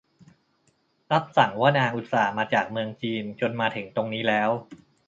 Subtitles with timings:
[1.11, 4.49] รับสั่งว่านางอุตส่าห์มาจากเมืองจีนจนมาถึงตรงนี้แล้ว